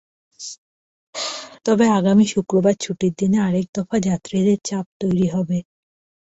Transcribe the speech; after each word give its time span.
তবে 1.65 1.85
আগামী 1.91 2.25
শুক্রবার 2.27 2.75
ছুটির 2.79 3.13
দিনে 3.17 3.37
আরেক 3.39 3.65
দফা 3.75 3.97
যাত্রীদের 4.07 4.59
চাপ 4.63 4.85
তৈরি 5.01 5.27
হবে। 5.27 5.57